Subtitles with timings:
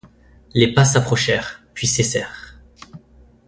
[0.55, 2.57] Les pas s’approchèrent, puis cessèrent.